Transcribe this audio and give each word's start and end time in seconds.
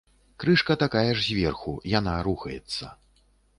Крышка 0.43 0.77
такая 0.83 1.11
ж 1.11 1.27
зверху, 1.27 1.75
яна 1.99 2.17
рухаецца. 2.31 2.85